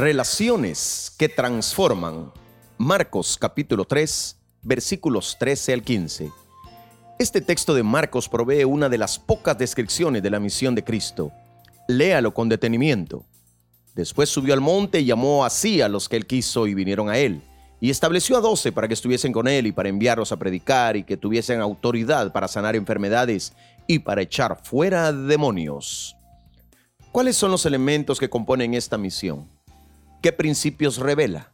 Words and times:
Relaciones 0.00 1.14
que 1.18 1.28
transforman. 1.28 2.32
Marcos 2.78 3.36
capítulo 3.38 3.84
3, 3.84 4.34
versículos 4.62 5.36
13 5.38 5.74
al 5.74 5.82
15. 5.82 6.32
Este 7.18 7.42
texto 7.42 7.74
de 7.74 7.82
Marcos 7.82 8.26
provee 8.26 8.64
una 8.64 8.88
de 8.88 8.96
las 8.96 9.18
pocas 9.18 9.58
descripciones 9.58 10.22
de 10.22 10.30
la 10.30 10.40
misión 10.40 10.74
de 10.74 10.84
Cristo. 10.84 11.32
Léalo 11.86 12.32
con 12.32 12.48
detenimiento. 12.48 13.26
Después 13.94 14.30
subió 14.30 14.54
al 14.54 14.62
monte 14.62 15.00
y 15.00 15.04
llamó 15.04 15.44
así 15.44 15.82
a 15.82 15.88
los 15.90 16.08
que 16.08 16.16
él 16.16 16.26
quiso 16.26 16.66
y 16.66 16.72
vinieron 16.72 17.10
a 17.10 17.18
él. 17.18 17.42
Y 17.78 17.90
estableció 17.90 18.38
a 18.38 18.40
doce 18.40 18.72
para 18.72 18.88
que 18.88 18.94
estuviesen 18.94 19.34
con 19.34 19.48
él 19.48 19.66
y 19.66 19.72
para 19.72 19.90
enviarlos 19.90 20.32
a 20.32 20.38
predicar 20.38 20.96
y 20.96 21.04
que 21.04 21.18
tuviesen 21.18 21.60
autoridad 21.60 22.32
para 22.32 22.48
sanar 22.48 22.74
enfermedades 22.74 23.52
y 23.86 23.98
para 23.98 24.22
echar 24.22 24.64
fuera 24.64 25.12
demonios. 25.12 26.16
¿Cuáles 27.12 27.36
son 27.36 27.50
los 27.50 27.66
elementos 27.66 28.18
que 28.18 28.30
componen 28.30 28.72
esta 28.72 28.96
misión? 28.96 29.59
¿Qué 30.20 30.32
principios 30.32 30.98
revela? 30.98 31.50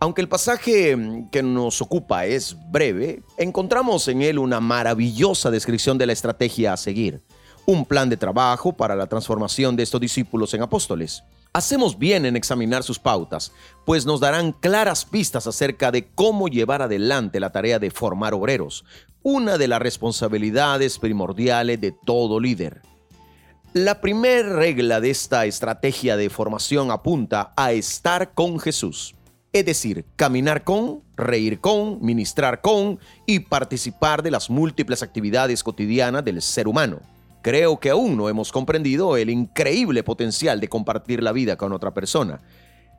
Aunque 0.00 0.20
el 0.20 0.28
pasaje 0.28 0.96
mm, 0.96 1.30
que 1.30 1.42
nos 1.42 1.80
ocupa 1.80 2.26
es 2.26 2.56
breve, 2.70 3.22
encontramos 3.36 4.08
en 4.08 4.22
él 4.22 4.38
una 4.38 4.58
maravillosa 4.60 5.50
descripción 5.50 5.98
de 5.98 6.06
la 6.06 6.12
estrategia 6.12 6.72
a 6.72 6.76
seguir, 6.76 7.22
un 7.64 7.84
plan 7.84 8.08
de 8.08 8.16
trabajo 8.16 8.72
para 8.72 8.96
la 8.96 9.06
transformación 9.06 9.76
de 9.76 9.84
estos 9.84 10.00
discípulos 10.00 10.52
en 10.54 10.62
apóstoles. 10.62 11.22
Hacemos 11.52 11.96
bien 11.96 12.26
en 12.26 12.36
examinar 12.36 12.82
sus 12.82 12.98
pautas, 12.98 13.52
pues 13.86 14.04
nos 14.04 14.18
darán 14.18 14.52
claras 14.52 15.04
pistas 15.04 15.46
acerca 15.46 15.92
de 15.92 16.08
cómo 16.08 16.48
llevar 16.48 16.82
adelante 16.82 17.38
la 17.38 17.50
tarea 17.50 17.78
de 17.78 17.90
formar 17.92 18.34
obreros, 18.34 18.84
una 19.22 19.58
de 19.58 19.68
las 19.68 19.80
responsabilidades 19.80 20.98
primordiales 20.98 21.80
de 21.80 21.92
todo 21.92 22.40
líder. 22.40 22.82
La 23.74 24.00
primera 24.00 24.48
regla 24.48 24.98
de 24.98 25.10
esta 25.10 25.44
estrategia 25.44 26.16
de 26.16 26.30
formación 26.30 26.90
apunta 26.90 27.52
a 27.54 27.72
estar 27.72 28.32
con 28.32 28.58
Jesús, 28.58 29.14
es 29.52 29.66
decir, 29.66 30.06
caminar 30.16 30.64
con, 30.64 31.02
reír 31.16 31.60
con, 31.60 31.98
ministrar 32.00 32.62
con 32.62 32.98
y 33.26 33.40
participar 33.40 34.22
de 34.22 34.30
las 34.30 34.48
múltiples 34.48 35.02
actividades 35.02 35.62
cotidianas 35.62 36.24
del 36.24 36.40
ser 36.40 36.66
humano. 36.66 37.00
Creo 37.42 37.78
que 37.78 37.90
aún 37.90 38.16
no 38.16 38.30
hemos 38.30 38.52
comprendido 38.52 39.18
el 39.18 39.28
increíble 39.28 40.02
potencial 40.02 40.60
de 40.60 40.68
compartir 40.68 41.22
la 41.22 41.32
vida 41.32 41.56
con 41.56 41.74
otra 41.74 41.92
persona. 41.92 42.40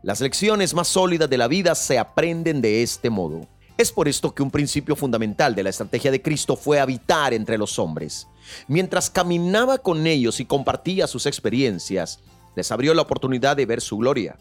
Las 0.03 0.21
lecciones 0.21 0.75
más 0.75 0.87
sólidas 0.87 1.31
de 1.31 1.37
la 1.39 1.47
vida 1.47 1.73
se 1.73 1.97
aprenden 1.97 2.61
de 2.61 2.83
este 2.83 3.09
modo. 3.09 3.47
Es 3.79 3.93
por 3.93 4.09
esto 4.09 4.35
que 4.35 4.43
un 4.43 4.51
principio 4.51 4.93
fundamental 4.97 5.55
de 5.55 5.63
la 5.63 5.69
estrategia 5.69 6.11
de 6.11 6.21
Cristo 6.21 6.57
fue 6.57 6.81
habitar 6.81 7.33
entre 7.33 7.57
los 7.57 7.79
hombres. 7.79 8.27
Mientras 8.67 9.09
caminaba 9.09 9.77
con 9.77 10.05
ellos 10.05 10.41
y 10.41 10.45
compartía 10.45 11.07
sus 11.07 11.25
experiencias, 11.25 12.19
les 12.57 12.73
abrió 12.73 12.93
la 12.93 13.03
oportunidad 13.03 13.55
de 13.55 13.65
ver 13.65 13.79
su 13.79 13.95
gloria. 13.95 14.35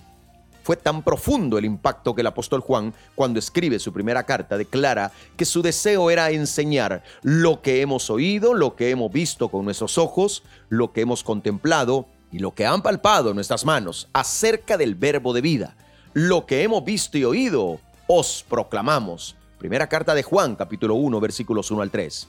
Fue 0.65 0.77
tan 0.77 1.05
profundo 1.05 1.57
el 1.57 1.67
impacto 1.67 2.17
que 2.17 2.23
el 2.23 2.27
apóstol 2.27 2.63
Juan, 2.63 2.93
cuando 3.15 3.39
escribe 3.39 3.79
su 3.79 3.93
primera 3.93 4.25
carta, 4.25 4.59
declara 4.59 5.13
que 5.37 5.45
su 5.45 5.63
deseo 5.63 6.11
era 6.11 6.33
enseñar 6.33 7.05
lo 7.23 7.63
que 7.63 7.81
hemos 7.81 8.11
oído, 8.11 8.55
lo 8.55 8.75
que 8.75 8.91
hemos 8.91 9.13
visto 9.13 9.51
con 9.51 9.65
nuestros 9.65 9.99
ojos, 9.99 10.43
lo 10.69 10.93
que 10.93 11.03
hemos 11.03 11.23
contemplado 11.23 12.09
y 12.33 12.41
lo 12.41 12.57
que 12.57 12.67
han 12.67 12.83
palpado 12.83 13.35
nuestras 13.35 13.65
manos 13.65 14.09
acerca 14.13 14.77
del 14.77 14.97
verbo 14.97 15.33
de 15.33 15.43
vida. 15.43 15.77
Lo 16.13 16.45
que 16.45 16.65
hemos 16.65 16.85
visto 16.85 17.19
y 17.19 17.23
oído, 17.23 17.79
os 18.09 18.43
proclamamos. 18.49 19.37
Primera 19.59 19.87
carta 19.87 20.15
de 20.15 20.23
Juan, 20.23 20.57
capítulo 20.57 20.95
1, 20.95 21.21
versículos 21.21 21.71
1 21.71 21.83
al 21.83 21.91
3. 21.91 22.29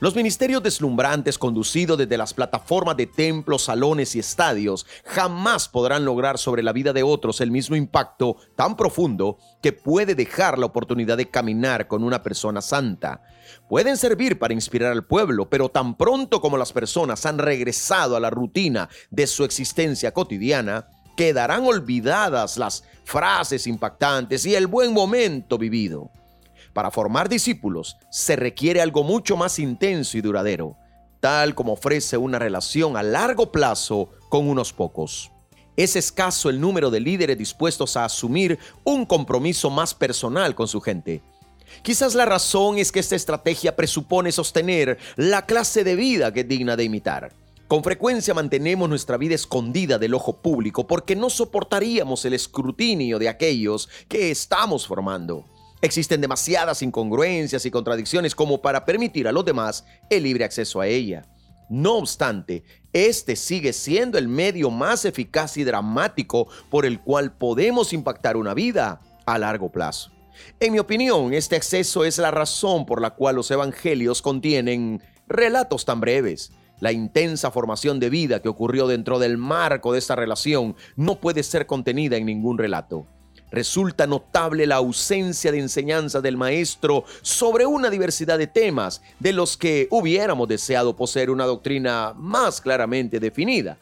Los 0.00 0.14
ministerios 0.14 0.62
deslumbrantes 0.62 1.38
conducidos 1.38 1.98
desde 1.98 2.16
las 2.16 2.34
plataformas 2.34 2.96
de 2.96 3.06
templos, 3.06 3.62
salones 3.62 4.14
y 4.14 4.20
estadios 4.20 4.86
jamás 5.04 5.68
podrán 5.68 6.04
lograr 6.04 6.38
sobre 6.38 6.62
la 6.62 6.72
vida 6.72 6.92
de 6.92 7.02
otros 7.02 7.40
el 7.40 7.50
mismo 7.50 7.74
impacto 7.74 8.36
tan 8.56 8.76
profundo 8.76 9.38
que 9.60 9.72
puede 9.72 10.14
dejar 10.14 10.58
la 10.58 10.66
oportunidad 10.66 11.16
de 11.16 11.30
caminar 11.30 11.88
con 11.88 12.04
una 12.04 12.22
persona 12.22 12.60
santa. 12.60 13.22
Pueden 13.68 13.96
servir 13.96 14.38
para 14.38 14.54
inspirar 14.54 14.92
al 14.92 15.04
pueblo, 15.04 15.48
pero 15.48 15.68
tan 15.68 15.96
pronto 15.96 16.40
como 16.40 16.56
las 16.56 16.72
personas 16.72 17.26
han 17.26 17.38
regresado 17.38 18.16
a 18.16 18.20
la 18.20 18.30
rutina 18.30 18.88
de 19.10 19.26
su 19.26 19.42
existencia 19.44 20.12
cotidiana, 20.12 20.88
quedarán 21.16 21.66
olvidadas 21.66 22.56
las 22.56 22.84
frases 23.08 23.66
impactantes 23.66 24.44
y 24.44 24.54
el 24.54 24.66
buen 24.66 24.92
momento 24.92 25.56
vivido. 25.56 26.10
Para 26.74 26.90
formar 26.90 27.30
discípulos 27.30 27.96
se 28.10 28.36
requiere 28.36 28.82
algo 28.82 29.02
mucho 29.02 29.34
más 29.34 29.58
intenso 29.58 30.18
y 30.18 30.20
duradero, 30.20 30.76
tal 31.18 31.54
como 31.54 31.72
ofrece 31.72 32.18
una 32.18 32.38
relación 32.38 32.98
a 32.98 33.02
largo 33.02 33.50
plazo 33.50 34.10
con 34.28 34.46
unos 34.46 34.74
pocos. 34.74 35.30
Es 35.74 35.96
escaso 35.96 36.50
el 36.50 36.60
número 36.60 36.90
de 36.90 37.00
líderes 37.00 37.38
dispuestos 37.38 37.96
a 37.96 38.04
asumir 38.04 38.58
un 38.84 39.06
compromiso 39.06 39.70
más 39.70 39.94
personal 39.94 40.54
con 40.54 40.68
su 40.68 40.82
gente. 40.82 41.22
Quizás 41.82 42.14
la 42.14 42.26
razón 42.26 42.76
es 42.76 42.92
que 42.92 43.00
esta 43.00 43.16
estrategia 43.16 43.74
presupone 43.74 44.32
sostener 44.32 44.98
la 45.16 45.46
clase 45.46 45.82
de 45.82 45.96
vida 45.96 46.30
que 46.34 46.40
es 46.40 46.48
digna 46.48 46.76
de 46.76 46.84
imitar. 46.84 47.32
Con 47.68 47.84
frecuencia 47.84 48.32
mantenemos 48.32 48.88
nuestra 48.88 49.18
vida 49.18 49.34
escondida 49.34 49.98
del 49.98 50.14
ojo 50.14 50.38
público 50.40 50.86
porque 50.86 51.14
no 51.14 51.28
soportaríamos 51.28 52.24
el 52.24 52.32
escrutinio 52.32 53.18
de 53.18 53.28
aquellos 53.28 53.90
que 54.08 54.30
estamos 54.30 54.86
formando. 54.86 55.44
Existen 55.82 56.22
demasiadas 56.22 56.80
incongruencias 56.80 57.66
y 57.66 57.70
contradicciones 57.70 58.34
como 58.34 58.62
para 58.62 58.86
permitir 58.86 59.28
a 59.28 59.32
los 59.32 59.44
demás 59.44 59.84
el 60.08 60.22
libre 60.22 60.46
acceso 60.46 60.80
a 60.80 60.86
ella. 60.86 61.26
No 61.68 61.96
obstante, 61.96 62.64
este 62.94 63.36
sigue 63.36 63.74
siendo 63.74 64.16
el 64.16 64.28
medio 64.28 64.70
más 64.70 65.04
eficaz 65.04 65.58
y 65.58 65.64
dramático 65.64 66.48
por 66.70 66.86
el 66.86 67.00
cual 67.00 67.36
podemos 67.36 67.92
impactar 67.92 68.38
una 68.38 68.54
vida 68.54 69.02
a 69.26 69.36
largo 69.36 69.70
plazo. 69.70 70.10
En 70.58 70.72
mi 70.72 70.78
opinión, 70.78 71.34
este 71.34 71.56
acceso 71.56 72.06
es 72.06 72.16
la 72.16 72.30
razón 72.30 72.86
por 72.86 73.02
la 73.02 73.10
cual 73.10 73.36
los 73.36 73.50
evangelios 73.50 74.22
contienen 74.22 75.02
relatos 75.28 75.84
tan 75.84 76.00
breves. 76.00 76.50
La 76.80 76.92
intensa 76.92 77.50
formación 77.50 77.98
de 77.98 78.10
vida 78.10 78.40
que 78.40 78.48
ocurrió 78.48 78.86
dentro 78.86 79.18
del 79.18 79.36
marco 79.36 79.92
de 79.92 79.98
esta 79.98 80.14
relación 80.14 80.76
no 80.96 81.16
puede 81.16 81.42
ser 81.42 81.66
contenida 81.66 82.16
en 82.16 82.26
ningún 82.26 82.58
relato. 82.58 83.06
Resulta 83.50 84.06
notable 84.06 84.66
la 84.66 84.76
ausencia 84.76 85.50
de 85.50 85.58
enseñanza 85.58 86.20
del 86.20 86.36
maestro 86.36 87.04
sobre 87.22 87.64
una 87.64 87.88
diversidad 87.88 88.38
de 88.38 88.46
temas 88.46 89.00
de 89.18 89.32
los 89.32 89.56
que 89.56 89.88
hubiéramos 89.90 90.48
deseado 90.48 90.94
poseer 90.96 91.30
una 91.30 91.46
doctrina 91.46 92.12
más 92.14 92.60
claramente 92.60 93.20
definida. 93.20 93.78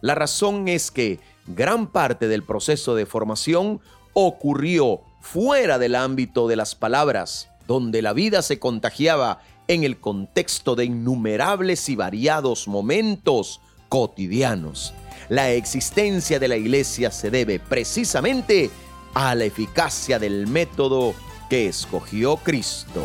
La 0.00 0.14
razón 0.14 0.66
es 0.68 0.90
que 0.90 1.20
gran 1.46 1.86
parte 1.86 2.26
del 2.26 2.42
proceso 2.42 2.94
de 2.94 3.06
formación 3.06 3.80
ocurrió 4.14 5.00
fuera 5.20 5.78
del 5.78 5.94
ámbito 5.94 6.48
de 6.48 6.56
las 6.56 6.74
palabras, 6.74 7.48
donde 7.66 8.02
la 8.02 8.12
vida 8.12 8.42
se 8.42 8.58
contagiaba 8.58 9.40
en 9.68 9.84
el 9.84 9.98
contexto 9.98 10.74
de 10.74 10.84
innumerables 10.84 11.88
y 11.88 11.96
variados 11.96 12.68
momentos 12.68 13.60
cotidianos. 13.88 14.94
La 15.28 15.50
existencia 15.50 16.38
de 16.38 16.48
la 16.48 16.56
iglesia 16.56 17.10
se 17.10 17.30
debe 17.30 17.58
precisamente 17.58 18.70
a 19.14 19.34
la 19.34 19.44
eficacia 19.44 20.18
del 20.18 20.46
método 20.46 21.14
que 21.48 21.68
escogió 21.68 22.36
Cristo. 22.36 23.02